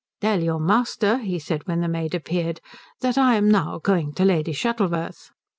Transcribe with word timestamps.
"Tell 0.19 0.41
your 0.41 0.57
master," 0.59 1.19
he 1.19 1.37
said 1.37 1.67
when 1.67 1.81
the 1.81 1.87
maid 1.87 2.15
appeared, 2.15 2.59
"that 3.01 3.19
I 3.19 3.35
am 3.35 3.47
now 3.51 3.77
going 3.77 4.13
to 4.15 4.25
Lady 4.25 4.51
Shuttleworth." 4.51 5.29